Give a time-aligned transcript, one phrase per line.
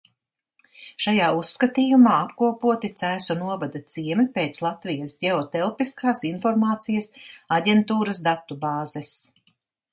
[1.03, 7.13] Šajā uzskatījumā apkopoti Cēsu novada ciemi pēc Latvijas Ģeotelpiskās informācijas
[7.59, 9.17] aģentūras datubāzes.